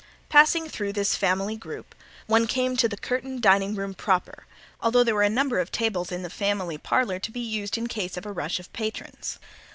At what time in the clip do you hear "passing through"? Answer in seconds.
0.29-0.93